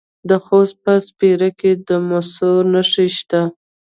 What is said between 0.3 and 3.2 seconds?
خوست په سپیره کې د مسو نښې